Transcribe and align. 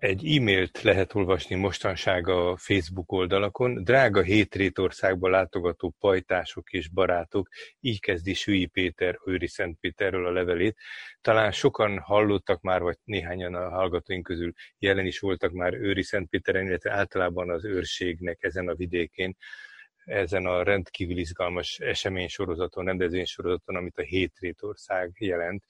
Egy 0.00 0.36
e-mailt 0.36 0.82
lehet 0.82 1.14
olvasni 1.14 1.54
mostanság 1.54 2.28
a 2.28 2.56
Facebook 2.56 3.12
oldalakon. 3.12 3.84
Drága 3.84 4.22
hétrétországba 4.22 5.28
látogató 5.28 5.94
pajtások 5.98 6.72
és 6.72 6.88
barátok, 6.88 7.48
így 7.80 8.00
kezdi 8.00 8.34
Sűi 8.34 8.66
Péter 8.66 9.18
Őri 9.24 9.46
Szentpéterről 9.46 10.26
a 10.26 10.32
levelét. 10.32 10.76
Talán 11.20 11.52
sokan 11.52 11.98
hallottak 11.98 12.60
már, 12.60 12.80
vagy 12.80 12.96
néhányan 13.04 13.54
a 13.54 13.68
hallgatóink 13.68 14.24
közül 14.24 14.52
jelen 14.78 15.06
is 15.06 15.18
voltak 15.18 15.52
már 15.52 15.74
Őri 15.74 16.02
Szentpéteren, 16.02 16.66
illetve 16.66 16.92
általában 16.92 17.50
az 17.50 17.64
őrségnek 17.64 18.42
ezen 18.42 18.68
a 18.68 18.74
vidékén 18.74 19.36
ezen 20.04 20.46
a 20.46 20.62
rendkívül 20.62 21.18
izgalmas 21.18 21.78
eseménysorozaton, 21.78 22.84
rendezvénysorozaton, 22.84 23.76
amit 23.76 23.98
a 23.98 24.02
hétrétország 24.02 25.12
jelent. 25.18 25.64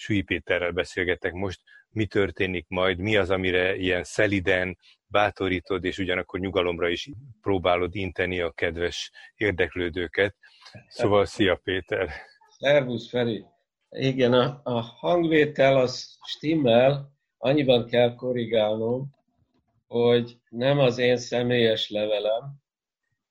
Sui 0.00 0.22
Péterrel 0.22 0.70
beszélgetek 0.70 1.32
most, 1.32 1.60
mi 1.90 2.06
történik 2.06 2.68
majd, 2.68 2.98
mi 2.98 3.16
az, 3.16 3.30
amire 3.30 3.76
ilyen 3.76 4.04
szeliden 4.04 4.78
bátorítod, 5.06 5.84
és 5.84 5.98
ugyanakkor 5.98 6.40
nyugalomra 6.40 6.88
is 6.88 7.10
próbálod 7.40 7.94
inteni 7.94 8.40
a 8.40 8.50
kedves 8.50 9.10
érdeklődőket. 9.34 10.36
Szóval 10.88 11.24
szia 11.24 11.60
Péter! 11.62 12.10
Szervusz 12.48 13.08
Feri! 13.08 13.44
Igen, 13.90 14.32
a, 14.32 14.60
a 14.62 14.80
hangvétel 14.80 15.76
az 15.76 16.18
stimmel, 16.26 17.12
annyiban 17.38 17.86
kell 17.86 18.14
korrigálnom, 18.14 19.10
hogy 19.86 20.38
nem 20.48 20.78
az 20.78 20.98
én 20.98 21.16
személyes 21.16 21.90
levelem, 21.90 22.54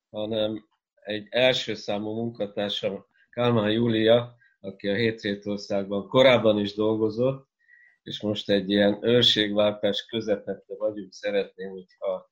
hanem 0.10 0.68
egy 1.04 1.27
első 1.30 1.74
számú 1.74 2.13
munkatársam, 2.13 3.05
Kálmán 3.30 3.72
Júlia, 3.72 4.37
aki 4.67 4.88
a 4.88 4.95
Hétrétországban 4.95 6.07
korábban 6.07 6.59
is 6.59 6.73
dolgozott, 6.73 7.48
és 8.03 8.21
most 8.21 8.49
egy 8.49 8.70
ilyen 8.70 8.99
őrségváltás 9.02 10.05
közepette 10.05 10.76
vagyunk, 10.77 11.13
szeretném, 11.13 11.70
hogyha 11.70 12.31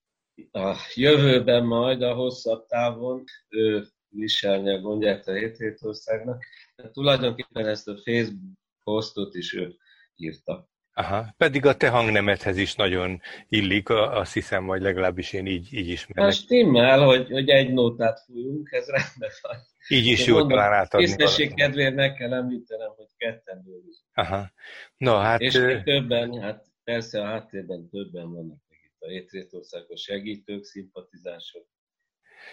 a 0.52 0.76
jövőben 0.96 1.66
majd 1.66 2.02
a 2.02 2.14
hosszabb 2.14 2.66
távon 2.66 3.24
ő 3.50 3.88
viselni 4.10 4.70
a 4.70 4.80
gondját 4.80 5.28
a 5.28 5.34
Hétrétországnak. 5.34 6.44
De 6.76 6.90
tulajdonképpen 6.90 7.68
ezt 7.68 7.88
a 7.88 7.98
Facebook 7.98 8.60
posztot 8.84 9.36
is 9.36 9.54
ő 9.54 9.76
írta. 10.16 10.70
Aha, 10.98 11.34
pedig 11.38 11.66
a 11.66 11.78
te 11.78 11.90
hangnemedhez 11.90 12.58
is 12.58 12.76
nagyon 12.76 13.22
illik, 13.50 13.90
azt 13.90 14.34
hiszem, 14.34 14.66
vagy 14.66 14.82
legalábbis 14.82 15.34
én 15.34 15.46
így, 15.46 15.74
így 15.74 15.88
ismerem. 15.88 16.24
Hát 16.24 16.34
stimmel, 16.34 17.00
hogy, 17.06 17.30
hogy 17.30 17.50
egy 17.50 17.74
nótát 17.74 18.20
fújunk, 18.26 18.72
ez 18.72 18.88
rendben 18.88 19.30
van. 19.42 19.58
Így 19.88 20.06
is 20.06 20.26
jó 20.26 20.48
talán 20.48 20.74
átadni. 20.74 21.06
Tisztesség 21.06 21.54
kedvéért 21.54 21.96
meg 21.96 22.14
kell 22.14 22.34
említenem, 22.34 22.94
hogy 22.96 23.08
ketten 23.18 23.64
dolgozunk. 23.64 24.10
Aha. 24.14 24.52
No, 24.98 25.18
hát... 25.18 25.42
És 25.42 25.54
még 25.54 25.84
többen, 25.84 26.42
hát 26.42 26.66
persze 26.84 27.22
a 27.22 27.26
háttérben 27.26 27.90
többen 27.90 28.34
vannak 28.34 28.60
itt 28.70 28.96
a 29.00 29.12
Étrétországos 29.12 30.02
segítők, 30.02 30.64
szimpatizánsok, 30.64 31.68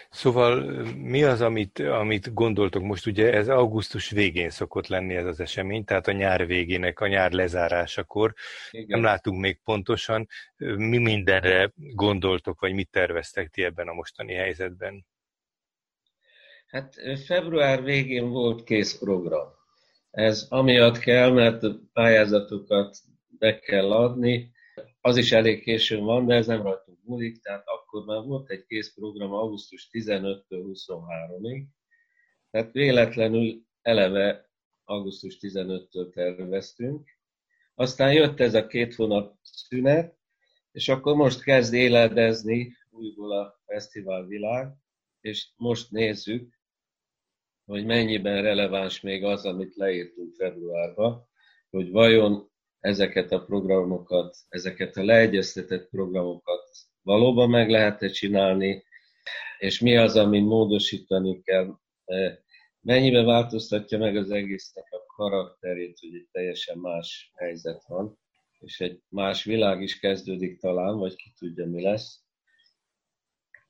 Szóval 0.09 0.61
mi 0.97 1.23
az, 1.23 1.41
amit, 1.41 1.79
amit 1.79 2.33
gondoltok 2.33 2.83
most? 2.83 3.05
Ugye 3.05 3.33
ez 3.33 3.49
augusztus 3.49 4.09
végén 4.09 4.49
szokott 4.49 4.87
lenni 4.87 5.15
ez 5.15 5.25
az 5.25 5.39
esemény, 5.39 5.83
tehát 5.83 6.07
a 6.07 6.11
nyár 6.11 6.45
végének, 6.47 6.99
a 6.99 7.07
nyár 7.07 7.31
lezárásakor. 7.31 8.33
Igen. 8.71 8.85
Nem 8.87 9.03
látunk 9.03 9.39
még 9.39 9.59
pontosan. 9.63 10.27
Mi 10.57 10.97
mindenre 10.97 11.71
gondoltok, 11.75 12.59
vagy 12.59 12.73
mit 12.73 12.89
terveztek 12.91 13.49
ti 13.49 13.63
ebben 13.63 13.87
a 13.87 13.93
mostani 13.93 14.33
helyzetben? 14.33 15.05
Hát 16.67 16.95
február 17.25 17.83
végén 17.83 18.29
volt 18.29 18.63
kész 18.63 18.97
program. 18.97 19.47
Ez 20.11 20.45
amiatt 20.49 20.99
kell, 20.99 21.31
mert 21.31 21.65
pályázatokat 21.93 22.97
be 23.39 23.59
kell 23.59 23.91
adni, 23.91 24.52
az 25.05 25.17
is 25.17 25.31
elég 25.31 25.61
későn 25.61 26.03
van, 26.03 26.25
de 26.25 26.35
ez 26.35 26.47
nem 26.47 26.61
rajtunk 26.61 26.97
múlik, 27.03 27.41
tehát 27.41 27.63
akkor 27.65 28.05
már 28.05 28.23
volt 28.23 28.49
egy 28.49 28.65
kész 28.65 28.93
program 28.93 29.33
augusztus 29.33 29.89
15-től 29.91 30.43
23-ig, 30.49 31.63
tehát 32.51 32.71
véletlenül 32.71 33.61
eleve 33.81 34.49
augusztus 34.83 35.37
15-től 35.41 36.13
terveztünk. 36.13 37.09
Aztán 37.75 38.13
jött 38.13 38.39
ez 38.39 38.53
a 38.53 38.67
két 38.67 38.95
hónap 38.95 39.35
szünet, 39.41 40.17
és 40.71 40.89
akkor 40.89 41.15
most 41.15 41.43
kezd 41.43 41.73
éledezni 41.73 42.77
újból 42.89 43.31
a 43.39 43.61
fesztivál 43.65 44.25
világ, 44.25 44.73
és 45.21 45.47
most 45.55 45.91
nézzük, 45.91 46.59
hogy 47.65 47.85
mennyiben 47.85 48.41
releváns 48.41 49.01
még 49.01 49.23
az, 49.23 49.45
amit 49.45 49.75
leírtunk 49.75 50.35
februárban, 50.35 51.27
hogy 51.69 51.91
vajon 51.91 52.51
ezeket 52.83 53.31
a 53.31 53.43
programokat, 53.43 54.37
ezeket 54.49 54.97
a 54.97 55.03
leegyeztetett 55.03 55.89
programokat 55.89 56.69
valóban 57.01 57.49
meg 57.49 57.69
lehet-e 57.69 58.07
csinálni, 58.07 58.83
és 59.57 59.79
mi 59.79 59.97
az, 59.97 60.15
amit 60.15 60.45
módosítani 60.45 61.41
kell, 61.41 61.77
e, 62.05 62.43
mennyibe 62.79 63.23
változtatja 63.23 63.97
meg 63.97 64.15
az 64.15 64.31
egésznek 64.31 64.87
a 64.89 65.05
karakterét, 65.15 65.99
hogy 65.99 66.15
egy 66.15 66.27
teljesen 66.31 66.77
más 66.77 67.31
helyzet 67.35 67.83
van, 67.87 68.19
és 68.59 68.79
egy 68.79 69.01
más 69.09 69.43
világ 69.43 69.81
is 69.81 69.99
kezdődik 69.99 70.59
talán, 70.59 70.97
vagy 70.97 71.15
ki 71.15 71.33
tudja, 71.37 71.65
mi 71.65 71.81
lesz. 71.81 72.21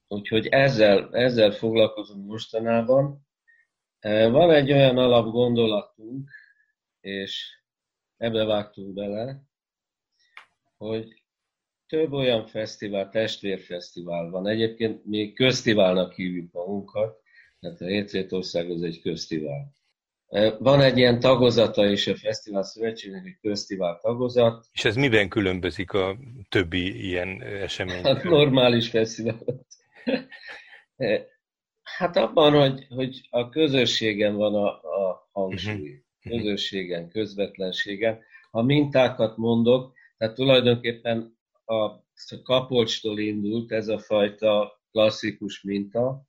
Úgyhogy 0.07 0.47
ezzel, 0.47 1.16
ezzel 1.16 1.51
foglalkozunk 1.51 2.28
mostanában. 2.28 3.28
E, 4.00 4.28
van 4.30 4.51
egy 4.51 4.72
olyan 4.72 4.97
alapgondolatunk, 4.97 6.30
és 7.00 7.62
ebbe 8.18 8.46
vágtunk 8.46 8.94
bele, 8.94 9.44
hogy 10.78 11.24
több 11.88 12.12
olyan 12.12 12.46
fesztivál, 12.46 13.09
testvérfesztivál 13.09 14.29
van. 14.29 14.47
Egyébként 14.47 15.06
mi 15.06 15.34
köztiválnak 15.34 16.13
hívjuk 16.13 16.51
magunkat, 16.51 17.22
tehát 17.59 17.81
a 17.81 17.85
Hétvétország 17.85 18.69
az 18.69 18.81
egy 18.81 19.01
köztivál. 19.01 19.72
E, 20.28 20.57
van 20.57 20.81
egy 20.81 20.97
ilyen 20.97 21.19
tagozata 21.19 21.90
is 21.90 22.07
a 22.07 22.16
Fesztivál 22.16 22.63
Szövetségnek, 22.63 23.25
egy 23.25 23.38
köztivál 23.41 24.00
tagozat. 24.01 24.66
És 24.72 24.85
ez 24.85 24.95
miben 24.95 25.30
különbözik 25.30 25.91
a 25.91 26.18
többi 26.50 27.06
ilyen 27.06 27.41
esemény? 27.41 28.03
Hát 28.03 28.24
normális 28.24 28.90
fesztivál. 28.90 29.66
E, 30.95 31.28
hát 31.84 32.16
abban, 32.16 32.53
hogy, 32.53 32.85
hogy 32.90 33.28
a 33.30 33.50
közösségen 33.50 34.35
van 34.35 34.56
a, 34.56 34.68
a 34.69 35.30
hangsúly. 35.31 35.74
Uh-huh 35.74 36.02
közösségen, 36.23 37.09
közvetlenségen. 37.09 38.19
Ha 38.51 38.61
mintákat 38.61 39.38
mondok, 39.38 39.94
tehát 40.17 40.35
tulajdonképpen 40.35 41.38
a 41.66 41.91
kapolcstól 42.44 43.19
indult 43.19 43.72
ez 43.72 43.88
a 43.88 44.00
fajta 44.00 44.81
klasszikus 44.91 45.62
minta, 45.62 46.28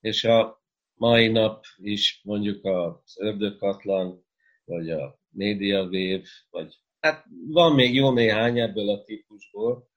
és 0.00 0.24
a 0.24 0.62
mai 0.94 1.28
nap 1.28 1.64
is 1.76 2.20
mondjuk 2.24 2.64
az 2.64 3.16
ördökatlan, 3.18 4.24
vagy 4.64 4.90
a 4.90 5.18
médiavév, 5.30 6.26
vagy 6.50 6.74
hát 7.00 7.24
van 7.46 7.74
még 7.74 7.94
jó 7.94 8.12
néhány 8.12 8.60
ebből 8.60 8.88
a 8.88 9.04
típusból, 9.04 9.88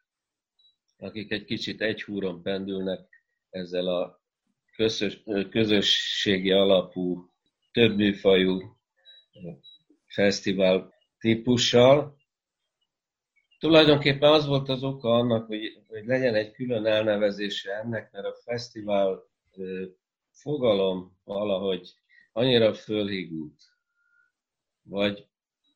akik 0.97 1.31
egy 1.31 1.45
kicsit 1.45 1.81
egy 1.81 2.03
húron 2.03 2.41
pendülnek 2.41 3.25
ezzel 3.49 3.87
a 3.87 4.21
közös, 4.75 5.23
közösségi 5.49 6.51
alapú, 6.51 7.31
többműfajú 7.71 8.76
fesztivál 10.05 10.93
típussal. 11.19 12.17
Tulajdonképpen 13.59 14.31
az 14.31 14.45
volt 14.45 14.69
az 14.69 14.83
oka 14.83 15.09
annak, 15.09 15.47
hogy, 15.47 15.83
hogy 15.87 16.05
legyen 16.05 16.35
egy 16.35 16.51
külön 16.51 16.85
elnevezése 16.85 17.71
ennek, 17.71 18.11
mert 18.11 18.25
a 18.25 18.35
fesztivál 18.43 19.23
fogalom 20.31 21.17
valahogy 21.23 21.93
annyira 22.31 22.73
fölhigult, 22.73 23.61
vagy 24.83 25.27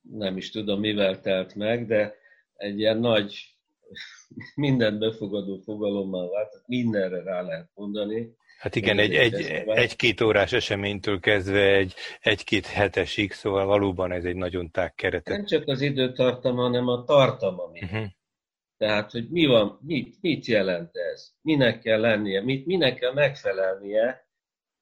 nem 0.02 0.38
is 0.38 0.50
tudom 0.52 0.80
mivel 0.80 1.22
telt 1.22 1.56
meg, 1.56 1.88
de 1.88 2.16
egy 2.56 2.80
ilyen 2.80 2.98
nagy, 2.98 3.58
mindent 4.56 5.00
befogadó 5.00 5.58
fogalommal 5.58 6.30
vált, 6.30 6.64
mindenre 6.66 7.24
rá 7.24 7.42
lehet 7.42 7.70
mondani, 7.74 8.36
Hát 8.62 8.76
igen, 8.76 9.00
egy, 9.00 9.14
egy, 9.14 9.64
egy-két 9.66 10.22
órás 10.22 10.52
eseménytől 10.52 11.20
kezdve 11.20 11.76
egy, 11.76 11.94
egy-két 12.20 12.66
hetesig, 12.66 13.32
szóval 13.32 13.66
valóban 13.66 14.12
ez 14.12 14.24
egy 14.24 14.36
nagyon 14.36 14.72
tág 14.72 14.96
keretet. 14.96 15.36
Nem 15.36 15.46
csak 15.46 15.68
az 15.68 15.82
időtartama, 15.82 16.62
hanem 16.62 16.88
a 16.88 17.04
tartama. 17.04 17.64
Uh-huh. 17.64 18.06
Tehát, 18.78 19.12
hogy 19.12 19.30
mi 19.30 19.46
van, 19.46 19.80
mit, 19.82 20.18
mit 20.22 20.46
jelent 20.46 20.98
ez? 20.98 21.32
Minek 21.42 21.80
kell 21.80 22.00
lennie? 22.00 22.42
Mit, 22.42 22.66
minek 22.66 23.00
kell 23.00 23.14
megfelelnie 23.14 24.28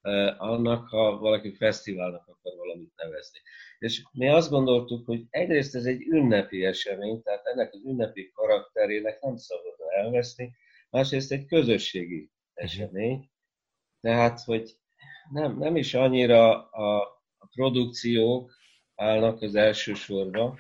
eh, 0.01 0.41
annak, 0.41 0.87
ha 0.87 1.17
valaki 1.17 1.53
fesztiválnak 1.53 2.27
akar 2.27 2.57
valamit 2.57 2.93
nevezni. 2.95 3.39
És 3.77 4.03
mi 4.11 4.27
azt 4.27 4.49
gondoltuk, 4.49 5.05
hogy 5.05 5.25
egyrészt 5.29 5.75
ez 5.75 5.85
egy 5.85 6.01
ünnepi 6.01 6.65
esemény, 6.65 7.21
tehát 7.21 7.45
ennek 7.45 7.73
az 7.73 7.81
ünnepi 7.85 8.31
karakterének 8.33 9.21
nem 9.21 9.35
szabad 9.35 9.73
elveszni, 9.89 10.51
másrészt 10.89 11.31
egy 11.31 11.45
közösségi 11.45 12.17
mhm. 12.17 12.65
esemény, 12.65 13.28
tehát, 14.01 14.39
hogy 14.43 14.77
nem, 15.31 15.57
nem 15.57 15.75
is 15.75 15.93
annyira 15.93 16.69
a, 16.69 17.01
a 17.37 17.45
produkciók 17.53 18.53
állnak 18.95 19.41
az 19.41 19.55
első 19.55 19.93
sorba, 19.93 20.57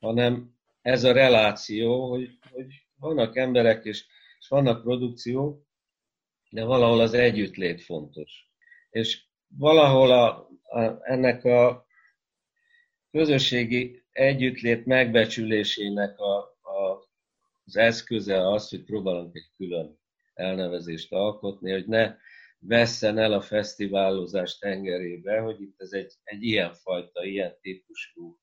hanem 0.00 0.54
ez 0.82 1.04
a 1.04 1.12
reláció, 1.12 2.08
hogy, 2.08 2.38
hogy 2.50 2.86
vannak 2.96 3.36
emberek 3.36 3.84
és, 3.84 4.06
és 4.38 4.48
vannak 4.48 4.82
produkciók, 4.82 5.62
de 6.50 6.64
valahol 6.64 7.00
az 7.00 7.14
együttlét 7.14 7.82
fontos. 7.82 8.50
És 8.90 9.24
valahol 9.48 10.10
a, 10.10 10.48
a, 10.62 10.98
ennek 11.02 11.44
a 11.44 11.86
közösségi 13.10 14.02
együttlét 14.12 14.86
megbecsülésének 14.86 16.18
a, 16.18 16.36
a, 16.62 17.08
az 17.64 17.76
eszköze 17.76 18.48
az, 18.48 18.68
hogy 18.68 18.84
próbálunk 18.84 19.36
egy 19.36 19.50
külön 19.56 19.98
elnevezést 20.34 21.12
alkotni, 21.12 21.72
hogy 21.72 21.86
ne 21.86 22.16
vesszen 22.66 23.18
el 23.18 23.32
a 23.32 23.40
fesztiválozás 23.40 24.58
tengerébe, 24.58 25.38
hogy 25.38 25.60
itt 25.60 25.80
ez 25.80 25.92
egy, 25.92 26.12
egy 26.22 26.42
ilyen 26.42 26.74
fajta, 26.74 27.24
ilyen 27.24 27.56
típusú 27.60 28.38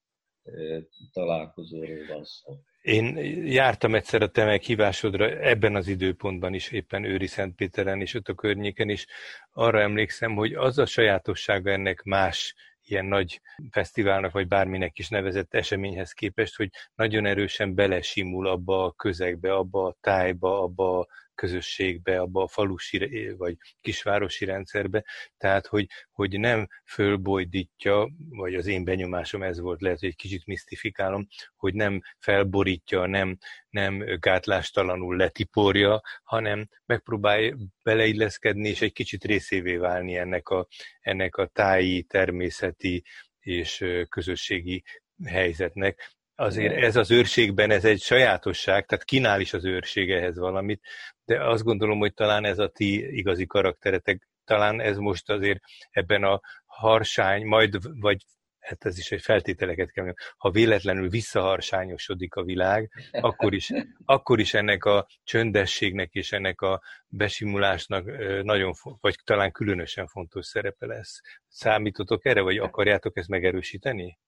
találkozóról 1.12 2.06
van 2.08 2.24
szó. 2.24 2.54
Én 2.82 3.18
jártam 3.46 3.96
egyszer 3.96 4.22
a 4.22 4.32
te 4.32 4.46
meghívásodra 4.46 5.30
ebben 5.30 5.76
az 5.76 5.88
időpontban 5.88 6.54
is, 6.54 6.72
éppen 6.72 7.04
Őri 7.04 7.28
Szentpéteren 7.28 8.02
és 8.02 8.14
ott 8.14 8.28
a 8.28 8.34
környéken 8.34 8.90
is. 8.90 9.08
Arra 9.52 9.82
emlékszem, 9.82 10.36
hogy 10.36 10.54
az 10.54 10.78
a 10.78 10.86
sajátossága 10.86 11.72
ennek 11.72 12.04
más 12.04 12.56
ilyen 12.82 13.06
nagy 13.06 13.42
fesztiválnak, 13.72 14.32
vagy 14.32 14.48
bárminek 14.48 15.00
is 15.00 15.10
nevezett 15.10 15.54
eseményhez 15.54 16.12
képest, 16.12 16.56
hogy 16.56 16.70
nagyon 16.96 17.26
erősen 17.26 17.76
belesimul 17.76 18.48
abba 18.48 18.84
a 18.84 18.92
közegbe, 18.92 19.54
abba 19.54 19.86
a 19.86 19.98
tájba, 20.02 20.64
abba 20.64 21.00
a 21.00 21.08
közösségbe, 21.36 22.20
abba 22.20 22.44
a 22.44 22.48
falusi 22.48 23.30
vagy 23.38 23.58
kisvárosi 23.82 24.46
rendszerbe, 24.46 25.06
tehát 25.38 25.68
hogy, 25.68 25.88
hogy 26.12 26.40
nem 26.40 26.68
fölbojdítja, 26.86 28.10
vagy 28.30 28.56
az 28.56 28.66
én 28.66 28.84
benyomásom 28.84 29.44
ez 29.44 29.60
volt, 29.60 29.82
lehet, 29.82 30.00
hogy 30.00 30.10
egy 30.10 30.16
kicsit 30.16 30.46
misztifikálom, 30.46 31.28
hogy 31.56 31.74
nem 31.74 32.02
felborítja, 32.20 33.06
nem, 33.06 33.38
nem 33.70 34.18
gátlástalanul 34.20 35.16
letiporja, 35.16 36.02
hanem 36.24 36.68
megpróbálja 36.86 37.58
beleilleszkedni, 37.84 38.70
és 38.70 38.82
egy 38.82 38.94
kicsit 38.94 39.24
részévé 39.24 39.76
válni 39.76 40.18
ennek 40.18 40.50
a, 40.50 40.68
ennek 41.00 41.36
a 41.36 41.46
táji, 41.46 42.04
természeti 42.04 43.04
és 43.40 43.86
közösségi 44.10 44.84
helyzetnek 45.26 46.14
azért 46.42 46.76
ez 46.76 46.96
az 46.96 47.12
őrségben 47.12 47.72
ez 47.72 47.86
egy 47.86 48.02
sajátosság, 48.02 48.86
tehát 48.86 49.04
kínál 49.04 49.42
is 49.42 49.54
az 49.54 49.66
őrség 49.66 50.12
ehhez 50.12 50.38
valamit, 50.38 50.82
de 51.26 51.44
azt 51.44 51.64
gondolom, 51.64 52.00
hogy 52.00 52.14
talán 52.14 52.46
ez 52.46 52.60
a 52.60 52.68
ti 52.68 53.18
igazi 53.18 53.46
karakteretek, 53.46 54.28
talán 54.46 54.82
ez 54.82 54.98
most 54.98 55.30
azért 55.30 55.60
ebben 55.90 56.24
a 56.24 56.42
harsány, 56.66 57.46
majd, 57.46 58.00
vagy 58.00 58.26
hát 58.60 58.86
ez 58.86 58.98
is 58.98 59.12
egy 59.12 59.22
feltételeket 59.22 59.92
kell 59.92 60.04
mondani, 60.04 60.28
ha 60.38 60.52
véletlenül 60.52 61.10
visszaharsányosodik 61.10 62.36
a 62.36 62.44
világ, 62.44 62.92
akkor 63.12 63.54
is, 63.54 63.72
akkor 64.06 64.40
is 64.40 64.54
ennek 64.54 64.86
a 64.86 65.08
csöndességnek 65.24 66.14
és 66.14 66.32
ennek 66.32 66.62
a 66.62 66.82
besimulásnak 67.08 68.06
nagyon, 68.44 68.74
vagy 69.00 69.16
talán 69.24 69.52
különösen 69.52 70.08
fontos 70.08 70.46
szerepe 70.46 70.86
lesz. 70.86 71.22
Számítotok 71.48 72.26
erre, 72.26 72.42
vagy 72.42 72.58
akarjátok 72.58 73.18
ezt 73.18 73.30
megerősíteni? 73.30 74.20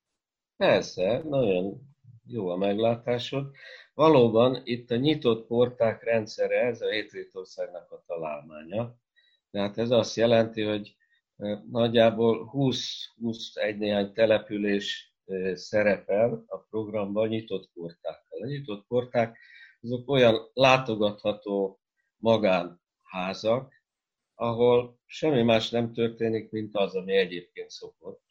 Persze, 0.58 1.22
nagyon 1.24 1.93
jó 2.26 2.50
a 2.50 2.56
meglátásod. 2.56 3.52
Valóban 3.94 4.62
itt 4.64 4.92
a 4.92 4.96
nyitott 4.96 5.48
porták 5.48 6.04
rendszere, 6.04 6.60
ez 6.62 6.82
a 6.82 6.90
Hétvétországnak 6.90 7.92
a 7.92 8.04
találmánya. 8.08 8.96
Tehát 9.52 9.78
ez 9.78 9.92
azt 9.92 10.16
jelenti, 10.16 10.62
hogy 10.62 10.96
nagyjából 11.72 12.52
20-21 12.54 13.78
néhány 13.78 14.14
település 14.14 15.16
szerepel 15.54 16.44
a 16.48 16.58
programban 16.58 17.28
nyitott 17.28 17.70
portákkal. 17.74 18.42
A 18.42 18.46
nyitott 18.46 18.88
porták 18.88 19.38
azok 19.82 20.10
olyan 20.10 20.50
látogatható 20.54 21.80
magánházak, 22.18 23.74
ahol 24.36 25.00
semmi 25.06 25.42
más 25.42 25.70
nem 25.70 25.94
történik, 25.94 26.52
mint 26.52 26.76
az, 26.76 26.96
ami 26.96 27.14
egyébként 27.16 27.70
szokott. 27.70 28.24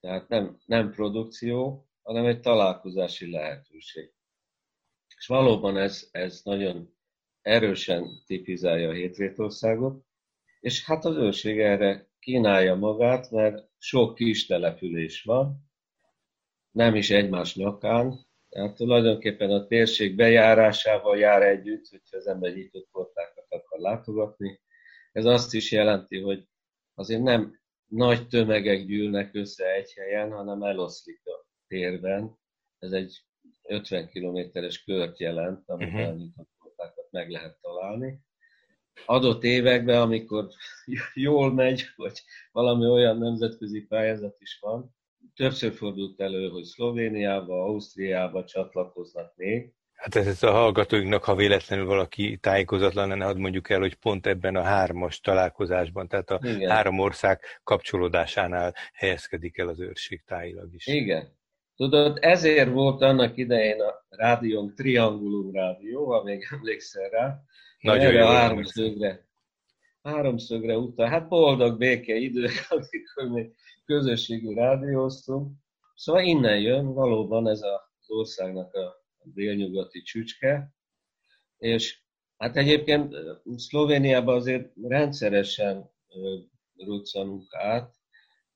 Tehát 0.00 0.28
nem, 0.28 0.58
nem 0.66 0.90
produkció, 0.90 1.86
hanem 2.02 2.26
egy 2.26 2.40
találkozási 2.40 3.30
lehetőség. 3.30 4.12
És 5.16 5.26
valóban 5.26 5.76
ez, 5.76 6.08
ez 6.10 6.40
nagyon 6.44 6.96
erősen 7.40 8.22
tipizálja 8.26 8.88
a 8.88 8.92
hétvétországot, 8.92 10.04
és 10.60 10.84
hát 10.84 11.04
az 11.04 11.16
őrség 11.16 11.60
erre 11.60 12.08
kínálja 12.18 12.74
magát, 12.74 13.30
mert 13.30 13.68
sok 13.78 14.14
kis 14.14 14.46
település 14.46 15.22
van, 15.22 15.70
nem 16.70 16.94
is 16.94 17.10
egymás 17.10 17.54
nyakán, 17.54 18.26
tehát 18.48 18.74
tulajdonképpen 18.74 19.50
a 19.50 19.66
térség 19.66 20.16
bejárásával 20.16 21.18
jár 21.18 21.42
együtt, 21.42 21.88
hogyha 21.88 22.16
az 22.16 22.26
ember 22.26 22.54
nyitott 22.54 22.88
portákat 22.90 23.46
akar 23.48 23.78
látogatni. 23.78 24.60
Ez 25.12 25.24
azt 25.24 25.54
is 25.54 25.72
jelenti, 25.72 26.20
hogy 26.20 26.48
azért 26.94 27.22
nem 27.22 27.60
nagy 27.86 28.28
tömegek 28.28 28.84
gyűlnek 28.84 29.34
össze 29.34 29.74
egy 29.74 29.92
helyen, 29.92 30.32
hanem 30.32 30.62
eloszlik 30.62 31.20
a 31.24 31.41
térben. 31.72 32.38
Ez 32.78 32.92
egy 32.92 33.24
50 33.62 34.08
kilométeres 34.08 34.84
kört 34.84 35.18
jelent, 35.18 35.68
amit 35.68 35.86
uh-huh. 35.86 36.02
elnyitott 36.02 36.50
meg 37.10 37.30
lehet 37.30 37.58
találni. 37.60 38.20
Adott 39.06 39.44
években, 39.44 40.00
amikor 40.00 40.48
jól 41.14 41.52
megy, 41.52 41.84
vagy 41.96 42.22
valami 42.50 42.86
olyan 42.86 43.18
nemzetközi 43.18 43.80
pályázat 43.80 44.36
is 44.38 44.58
van, 44.60 44.94
többször 45.34 45.72
fordult 45.72 46.20
elő, 46.20 46.48
hogy 46.48 46.64
Szlovéniába, 46.64 47.64
Ausztriába 47.64 48.44
csatlakoznak 48.44 49.36
még. 49.36 49.72
Hát 49.92 50.14
ez 50.14 50.42
a 50.42 50.50
hallgatóinknak, 50.50 51.24
ha 51.24 51.34
véletlenül 51.34 51.86
valaki 51.86 52.36
tájékozatlan 52.36 53.08
lenne, 53.08 53.24
hadd 53.24 53.38
mondjuk 53.38 53.70
el, 53.70 53.80
hogy 53.80 53.94
pont 53.94 54.26
ebben 54.26 54.56
a 54.56 54.62
hármas 54.62 55.20
találkozásban, 55.20 56.08
tehát 56.08 56.30
a 56.30 56.40
Igen. 56.42 56.70
három 56.70 56.98
ország 56.98 57.40
kapcsolódásánál 57.62 58.74
helyezkedik 58.92 59.58
el 59.58 59.68
az 59.68 59.80
őrség 59.80 60.22
tájilag 60.24 60.74
is. 60.74 60.86
Igen, 60.86 61.40
Tudod, 61.82 62.18
ezért 62.20 62.70
volt 62.70 63.02
annak 63.02 63.36
idején 63.36 63.80
a 63.80 64.06
rádiónk 64.08 64.74
Triangulum 64.74 65.52
rádió, 65.52 66.10
ha 66.10 66.22
még 66.22 66.46
emlékszel 66.50 67.08
rá. 67.08 67.40
Nagyon 67.80 68.12
jó. 68.12 68.26
Háromszögre, 68.26 69.26
háromszögre 70.02 70.78
utal. 70.78 71.06
Hát 71.06 71.28
boldog 71.28 71.78
béke 71.78 72.14
idők, 72.14 72.66
amikor 72.68 73.32
még 73.32 73.54
közösségi 73.84 74.54
rádióztunk. 74.54 75.52
Szóval 75.94 76.22
innen 76.22 76.60
jön 76.60 76.92
valóban 76.92 77.48
ez 77.48 77.62
az 77.62 78.10
országnak 78.10 78.74
a 78.74 79.04
délnyugati 79.22 80.02
csücske, 80.02 80.74
és 81.58 82.00
hát 82.36 82.56
egyébként 82.56 83.14
Szlovéniában 83.56 84.36
azért 84.36 84.72
rendszeresen 84.82 85.90
ruccanunk 86.76 87.54
át, 87.54 87.94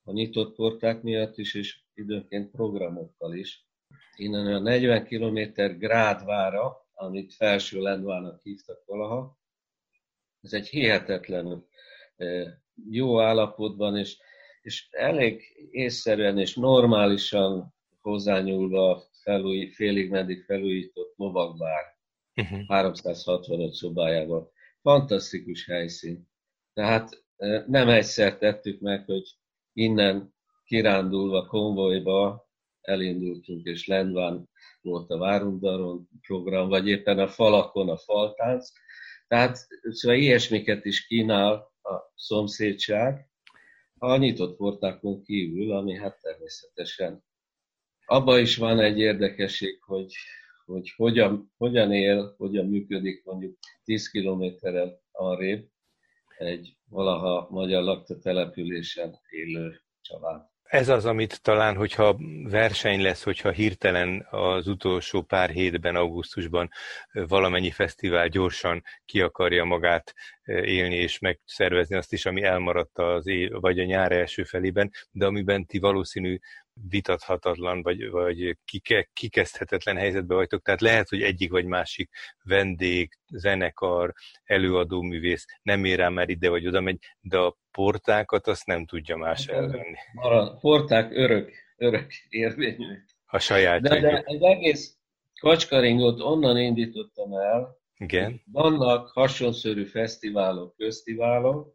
a 0.04 0.12
nyitott 0.12 0.54
porták 0.54 1.02
miatt 1.02 1.38
is, 1.38 1.54
és 1.54 1.84
időnként 1.96 2.50
programokkal 2.50 3.34
is. 3.34 3.66
Innen 4.16 4.46
a 4.46 4.58
40 4.58 5.04
km 5.04 5.38
Grádvára, 5.78 6.86
amit 6.94 7.34
felső 7.34 7.80
Lendvának 7.80 8.42
hívtak 8.42 8.84
valaha, 8.84 9.38
ez 10.40 10.52
egy 10.52 10.68
hihetetlen 10.68 11.66
jó 12.90 13.20
állapotban, 13.20 13.96
és, 13.96 14.18
és 14.60 14.88
elég 14.90 15.42
észszerűen 15.70 16.38
és 16.38 16.54
normálisan 16.54 17.74
hozzányúlva 18.00 19.02
felúj, 19.22 19.70
félig 19.70 20.10
meddig 20.10 20.44
felújított 20.44 21.14
lovagvár 21.16 21.84
uh-huh. 22.34 22.68
365 22.68 23.72
szobájával. 23.72 24.50
Fantasztikus 24.80 25.66
helyszín. 25.66 26.28
Tehát 26.72 27.24
nem 27.66 27.88
egyszer 27.88 28.38
tettük 28.38 28.80
meg, 28.80 29.04
hogy 29.04 29.36
innen 29.72 30.34
kirándulva 30.66 31.46
konvojba 31.46 32.48
elindultunk, 32.80 33.64
és 33.64 33.86
Lendván 33.86 34.48
volt 34.80 35.10
a 35.10 35.18
Várundaron 35.18 36.08
program, 36.20 36.68
vagy 36.68 36.88
éppen 36.88 37.18
a 37.18 37.28
falakon 37.28 37.88
a 37.88 37.96
faltánc. 37.96 38.70
Tehát 39.28 39.58
szóval 39.90 40.18
ilyesmiket 40.18 40.84
is 40.84 41.06
kínál 41.06 41.52
a 41.82 42.12
szomszédság, 42.14 43.28
a 43.98 44.16
nyitott 44.16 44.56
portákon 44.56 45.22
kívül, 45.22 45.72
ami 45.72 45.94
hát 45.94 46.20
természetesen 46.20 47.24
abban 48.06 48.40
is 48.40 48.56
van 48.56 48.80
egy 48.80 48.98
érdekesség, 48.98 49.82
hogy, 49.82 50.14
hogy 50.64 50.90
hogyan, 50.96 51.52
hogyan 51.56 51.92
él, 51.92 52.34
hogyan 52.36 52.66
működik 52.66 53.24
mondjuk 53.24 53.58
10 53.84 54.10
kilométerrel 54.10 55.00
arrébb 55.12 55.68
egy 56.38 56.76
valaha 56.88 57.48
magyar 57.50 57.82
lakta 57.82 58.18
településen 58.18 59.20
élő 59.30 59.80
család. 60.00 60.55
Ez 60.66 60.88
az, 60.88 61.04
amit 61.04 61.42
talán, 61.42 61.76
hogyha 61.76 62.16
verseny 62.42 63.02
lesz, 63.02 63.22
hogyha 63.22 63.50
hirtelen 63.50 64.26
az 64.30 64.66
utolsó 64.66 65.22
pár 65.22 65.50
hétben, 65.50 65.96
augusztusban 65.96 66.70
valamennyi 67.12 67.70
fesztivál 67.70 68.28
gyorsan 68.28 68.82
ki 69.04 69.20
akarja 69.20 69.64
magát 69.64 70.14
élni 70.44 70.94
és 70.94 71.18
megszervezni 71.18 71.96
azt 71.96 72.12
is, 72.12 72.26
ami 72.26 72.42
elmaradt 72.42 72.98
az 72.98 73.26
év, 73.26 73.50
vagy 73.50 73.78
a 73.78 73.84
nyár 73.84 74.12
első 74.12 74.44
felében, 74.44 74.90
de 75.10 75.26
amiben 75.26 75.66
ti 75.66 75.78
valószínű 75.78 76.38
vitathatatlan, 76.88 77.82
vagy, 77.82 78.10
vagy 78.10 78.56
kike, 78.64 79.10
kikezdhetetlen 79.12 79.96
helyzetbe 79.96 80.34
vagytok, 80.34 80.62
tehát 80.62 80.80
lehet, 80.80 81.08
hogy 81.08 81.22
egyik 81.22 81.50
vagy 81.50 81.64
másik 81.64 82.10
vendég, 82.42 83.18
zenekar, 83.28 84.12
előadó 84.44 85.02
művész 85.02 85.44
nem 85.62 85.84
ér 85.84 85.98
rá 85.98 86.08
már 86.08 86.28
ide 86.28 86.48
vagy 86.48 86.66
oda 86.66 86.80
megy, 86.80 86.98
de 87.20 87.38
a 87.38 87.56
portákat 87.70 88.46
azt 88.46 88.66
nem 88.66 88.86
tudja 88.86 89.16
más 89.16 89.46
hát, 89.46 89.56
elvenni. 89.56 89.96
A 90.14 90.56
porták 90.56 91.12
örök, 91.12 91.52
örök 91.76 92.12
érvényű. 92.28 92.98
A 93.26 93.38
saját. 93.38 93.80
De, 93.80 94.00
de 94.00 94.22
az 94.24 94.42
egész 94.42 94.96
kacskaringot 95.40 96.20
onnan 96.20 96.58
indítottam 96.58 97.32
el, 97.32 97.76
Igen. 97.96 98.42
vannak 98.52 99.08
hasonszörű 99.08 99.84
fesztiválok, 99.84 100.76
köztiválok, 100.76 101.74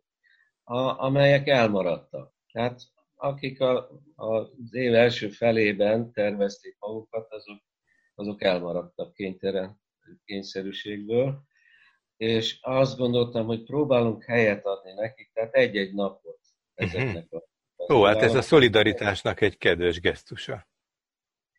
a, 0.64 1.04
amelyek 1.04 1.48
elmaradtak. 1.48 2.34
Tehát 2.52 2.82
akik 3.22 3.62
a, 3.62 3.90
a, 4.16 4.36
az 4.36 4.74
év 4.74 4.94
első 4.94 5.30
felében 5.30 6.12
tervezték 6.12 6.76
magukat, 6.80 7.32
azok, 7.32 7.62
azok 8.16 8.44
elmaradtak 8.44 9.14
kénytelen, 9.14 9.82
kényszerűségből, 10.26 11.44
és 12.18 12.58
azt 12.62 12.98
gondoltam, 12.98 13.46
hogy 13.46 13.64
próbálunk 13.64 14.24
helyet 14.24 14.66
adni 14.66 14.92
nekik, 14.92 15.32
tehát 15.34 15.54
egy-egy 15.54 15.94
napot 15.94 16.40
ezeknek 16.74 17.32
a... 17.32 17.94
Ó, 17.94 18.04
hát 18.04 18.22
ez 18.22 18.36
a 18.36 18.42
szolidaritásnak 18.42 19.42
egy 19.42 19.58
kedves 19.58 20.00
gesztusa. 20.00 20.68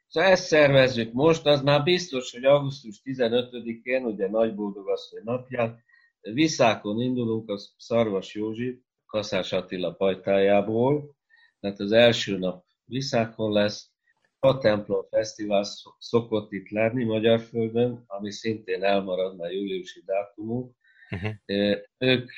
Szóval 0.07 0.31
ezt 0.31 0.47
szervezzük 0.47 1.13
most, 1.13 1.47
az 1.47 1.63
már 1.63 1.83
biztos, 1.83 2.33
hogy 2.33 2.45
augusztus 2.45 3.01
15-én, 3.05 4.05
ugye 4.05 4.29
Nagyboldogasszony 4.29 5.23
napján, 5.25 5.83
Viszákon 6.21 7.01
indulunk 7.01 7.49
a 7.49 7.59
Szarvas 7.77 8.35
Józsi, 8.35 8.83
Kaszás 9.07 9.53
Attila 9.53 9.93
pajtájából, 9.93 11.17
tehát 11.63 11.81
az 11.81 11.93
első 11.93 12.39
nap 12.39 12.65
Viszákon 12.85 13.53
lesz, 13.53 13.91
a 14.39 14.59
Templom 14.59 15.07
Fesztivál 15.11 15.65
szokott 15.99 16.53
itt 16.53 16.69
lenni 16.69 17.05
Magyarföldön, 17.05 18.05
ami 18.07 18.33
szintén 18.33 18.85
elmarad 18.85 19.37
már 19.37 19.53
júliusi 19.53 20.03
dátumunk. 20.05 20.77
Uh-huh. 21.11 21.33
Ők 21.99 22.31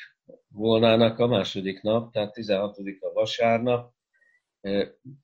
volnának 0.48 1.18
a 1.18 1.26
második 1.26 1.82
nap, 1.82 2.12
tehát 2.12 2.32
16 2.32 2.78
a 3.00 3.12
vasárnap. 3.12 3.94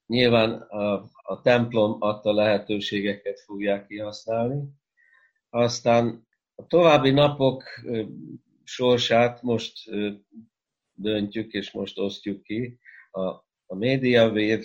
Nyilván 0.07 0.53
a, 0.53 0.93
a 1.23 1.41
templom 1.43 1.97
adta 1.99 2.33
lehetőségeket 2.33 3.41
fogják 3.41 3.87
kihasználni. 3.87 4.69
Aztán 5.51 6.27
a 6.55 6.67
további 6.67 7.11
napok 7.11 7.65
sorsát 8.65 9.43
most 9.43 9.91
döntjük 10.93 11.53
és 11.53 11.71
most 11.71 11.99
osztjuk 11.99 12.43
ki. 12.43 12.79
A, 13.11 13.49
a 13.71 13.75
Médiavér, 13.75 14.65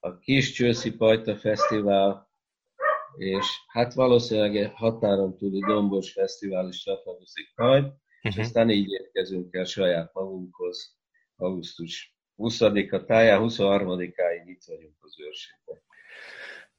a 0.00 0.18
Kis 0.18 0.52
Csőszi 0.52 0.96
Pajta 0.96 1.36
Fesztivál, 1.36 2.30
és 3.16 3.46
hát 3.66 3.94
valószínűleg 3.94 4.72
határon 4.74 5.36
túli 5.36 5.60
Dombos 5.60 6.12
Fesztivál 6.12 6.68
is 6.68 6.82
csatlakozik 6.82 7.52
majd, 7.54 7.84
uh-huh. 7.84 7.98
és 8.20 8.34
mhm. 8.34 8.40
aztán 8.40 8.70
így 8.70 8.90
érkezünk 8.90 9.54
el 9.54 9.64
saját 9.64 10.12
magunkhoz 10.12 10.96
augusztus 11.36 12.16
20-a 12.36 13.04
táján, 13.04 13.40
23-áig 13.42 14.42
itt 14.44 14.64
vagyunk 14.66 14.96
az 15.00 15.14
őrségben. 15.20 15.82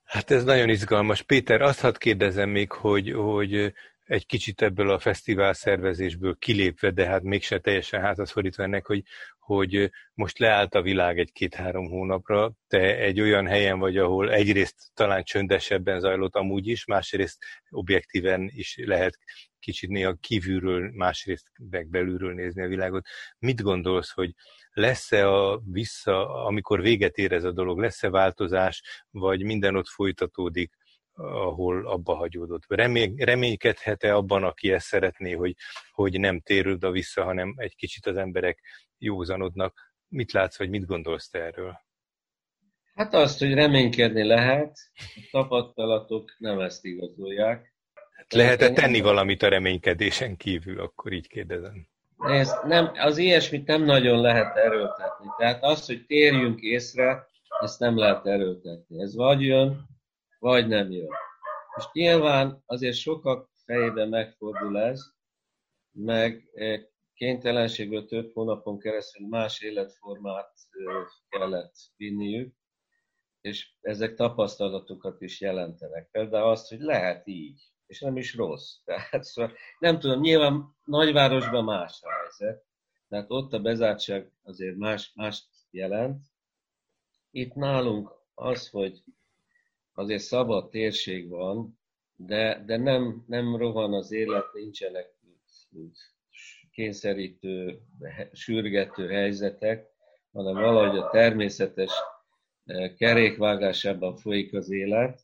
Hát 0.03 0.31
ez 0.31 0.43
nagyon 0.43 0.69
izgalmas. 0.69 1.21
Péter, 1.21 1.61
azt 1.61 1.79
hadd 1.79 1.97
kérdezem 1.97 2.49
még, 2.49 2.71
hogy, 2.71 3.11
hogy 3.11 3.73
egy 4.03 4.25
kicsit 4.25 4.61
ebből 4.61 4.89
a 4.89 4.99
fesztivál 4.99 5.53
szervezésből 5.53 6.35
kilépve, 6.39 6.91
de 6.91 7.05
hát 7.05 7.21
mégse 7.21 7.59
teljesen 7.59 8.01
hátaszfordítva 8.01 8.63
ennek, 8.63 8.85
hogy, 8.85 9.03
hogy 9.39 9.91
most 10.13 10.39
leállt 10.39 10.75
a 10.75 10.81
világ 10.81 11.19
egy-két-három 11.19 11.87
hónapra, 11.89 12.53
te 12.67 12.97
egy 12.97 13.21
olyan 13.21 13.47
helyen 13.47 13.79
vagy, 13.79 13.97
ahol 13.97 14.31
egyrészt 14.31 14.75
talán 14.93 15.23
csöndesebben 15.23 15.99
zajlott 15.99 16.35
amúgy 16.35 16.67
is, 16.67 16.85
másrészt 16.85 17.43
objektíven 17.69 18.49
is 18.53 18.77
lehet 18.85 19.17
kicsit 19.59 19.89
néha 19.89 20.13
kívülről, 20.13 20.91
másrészt 20.93 21.51
meg 21.69 21.87
belülről 21.87 22.33
nézni 22.33 22.63
a 22.63 22.67
világot. 22.67 23.07
Mit 23.39 23.61
gondolsz, 23.61 24.11
hogy 24.11 24.33
lesz-e 24.71 25.29
a 25.29 25.61
vissza, 25.65 26.45
amikor 26.45 26.81
véget 26.81 27.17
ér 27.17 27.31
ez 27.31 27.43
a 27.43 27.51
dolog, 27.51 27.79
lesz-e 27.79 28.09
változás, 28.09 29.05
vagy 29.09 29.43
minden 29.43 29.75
ott 29.75 29.87
folytatódik, 29.87 30.73
ahol 31.15 31.87
abba 31.87 32.15
hagyódott. 32.15 32.63
Remény, 32.67 33.15
reménykedhet-e 33.17 34.15
abban, 34.15 34.43
aki 34.43 34.71
ezt 34.71 34.85
szeretné, 34.85 35.31
hogy, 35.31 35.55
hogy 35.91 36.19
nem 36.19 36.39
térül 36.39 36.73
oda 36.73 36.91
vissza, 36.91 37.23
hanem 37.23 37.53
egy 37.57 37.75
kicsit 37.75 38.05
az 38.05 38.15
emberek 38.15 38.59
józanodnak. 38.97 39.91
Mit 40.07 40.31
látsz, 40.31 40.57
vagy 40.57 40.69
mit 40.69 40.85
gondolsz 40.85 41.29
te 41.29 41.39
erről? 41.39 41.81
Hát 42.95 43.13
azt, 43.13 43.39
hogy 43.39 43.53
reménykedni 43.53 44.23
lehet, 44.23 44.77
a 45.15 45.27
tapasztalatok 45.31 46.35
nem 46.37 46.59
ezt 46.59 46.85
igazolják. 46.85 47.73
Hát 48.11 48.33
lehet-e 48.33 48.71
tenni 48.71 49.01
valamit 49.01 49.41
a 49.41 49.47
reménykedésen 49.47 50.37
kívül, 50.37 50.79
akkor 50.79 51.11
így 51.11 51.27
kérdezem. 51.27 51.87
Ez 52.17 52.53
nem, 52.63 52.91
az 52.93 53.17
ilyesmit 53.17 53.67
nem 53.67 53.83
nagyon 53.83 54.21
lehet 54.21 54.55
erőltetni. 54.55 55.27
Tehát 55.37 55.63
az, 55.63 55.85
hogy 55.85 56.05
térjünk 56.05 56.61
észre, 56.61 57.27
ezt 57.59 57.79
nem 57.79 57.97
lehet 57.97 58.25
erőltetni. 58.25 59.01
Ez 59.01 59.15
vagy 59.15 59.41
jön, 59.41 59.92
vagy 60.43 60.67
nem 60.67 60.91
jön. 60.91 61.09
És 61.77 61.83
nyilván 61.91 62.63
azért 62.65 62.95
sokak 62.95 63.49
fejében 63.65 64.09
megfordul 64.09 64.79
ez, 64.79 65.01
meg 65.91 66.49
eh, 66.53 66.81
kénytelenségből 67.13 68.05
több 68.05 68.33
hónapon 68.33 68.79
keresztül 68.79 69.27
más 69.27 69.61
életformát 69.61 70.51
eh, 70.69 71.05
kellett 71.29 71.75
vinniük, 71.97 72.55
és 73.41 73.73
ezek 73.81 74.15
tapasztalatokat 74.15 75.21
is 75.21 75.41
jelentenek. 75.41 76.09
Például 76.11 76.49
azt, 76.49 76.69
hogy 76.69 76.79
lehet 76.79 77.27
így, 77.27 77.61
és 77.85 77.99
nem 77.99 78.17
is 78.17 78.35
rossz. 78.35 78.75
Tehát 78.85 79.23
szóval, 79.23 79.55
nem 79.79 79.99
tudom, 79.99 80.19
nyilván 80.19 80.75
nagyvárosban 80.85 81.63
más 81.63 81.99
a 82.01 82.11
helyzet, 82.11 82.65
tehát 83.09 83.25
ott 83.29 83.53
a 83.53 83.59
bezártság 83.59 84.31
azért 84.43 84.75
más, 84.75 85.11
más 85.15 85.43
jelent. 85.69 86.25
Itt 87.31 87.53
nálunk 87.53 88.11
az, 88.33 88.69
hogy 88.69 89.03
azért 89.93 90.21
szabad 90.21 90.69
térség 90.69 91.29
van, 91.29 91.79
de, 92.15 92.63
de 92.65 92.77
nem, 92.77 93.23
nem 93.27 93.55
rohan 93.55 93.93
az 93.93 94.11
élet, 94.11 94.53
nincsenek 94.53 95.13
kényszerítő, 96.71 97.81
sürgető 98.31 99.07
helyzetek, 99.07 99.87
hanem 100.31 100.53
valahogy 100.53 100.97
a 100.97 101.09
természetes 101.09 101.91
eh, 102.65 102.93
kerékvágásában 102.97 104.15
folyik 104.15 104.53
az 104.53 104.71
élet. 104.71 105.21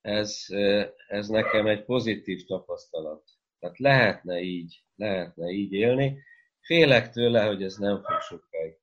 Ez, 0.00 0.44
eh, 0.48 0.88
ez 1.08 1.28
nekem 1.28 1.66
egy 1.66 1.84
pozitív 1.84 2.44
tapasztalat. 2.44 3.30
Tehát 3.58 3.78
lehetne 3.78 4.40
így, 4.40 4.84
lehetne 4.96 5.50
így 5.50 5.72
élni. 5.72 6.22
Félek 6.60 7.10
tőle, 7.10 7.44
hogy 7.44 7.62
ez 7.62 7.76
nem 7.76 8.02
fog 8.02 8.20
sokáig 8.20 8.78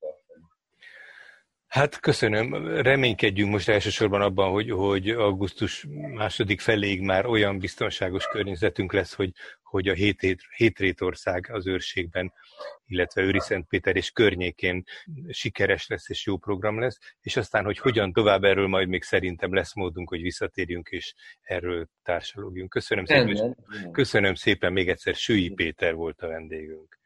Hát 1.72 2.00
köszönöm. 2.00 2.66
Reménykedjünk 2.66 3.50
most 3.50 3.68
elsősorban 3.68 4.20
abban, 4.20 4.50
hogy, 4.50 4.70
hogy 4.70 5.10
augusztus 5.10 5.86
második 6.14 6.60
feléig 6.60 7.00
már 7.00 7.26
olyan 7.26 7.58
biztonságos 7.58 8.26
környezetünk 8.26 8.92
lesz, 8.92 9.14
hogy, 9.14 9.30
hogy 9.62 9.88
a 9.88 9.92
hét, 9.92 10.38
hét, 10.56 11.00
ország 11.00 11.48
az 11.52 11.66
őrségben, 11.66 12.32
illetve 12.86 13.22
Őri 13.22 13.40
Szentpéter 13.40 13.96
és 13.96 14.10
környékén 14.10 14.84
sikeres 15.28 15.86
lesz 15.86 16.08
és 16.08 16.26
jó 16.26 16.36
program 16.36 16.80
lesz, 16.80 16.98
és 17.20 17.36
aztán, 17.36 17.64
hogy 17.64 17.78
hogyan 17.78 18.12
tovább 18.12 18.44
erről 18.44 18.68
majd 18.68 18.88
még 18.88 19.02
szerintem 19.02 19.54
lesz 19.54 19.74
módunk, 19.74 20.08
hogy 20.08 20.22
visszatérjünk 20.22 20.88
és 20.88 21.14
erről 21.42 21.88
társalogjunk. 22.02 22.70
Köszönöm 22.70 23.04
szépen, 23.04 23.56
köszönöm 23.92 24.34
szépen 24.34 24.72
még 24.72 24.88
egyszer, 24.88 25.14
Sői 25.14 25.50
Péter 25.50 25.94
volt 25.94 26.20
a 26.20 26.26
vendégünk. 26.28 27.00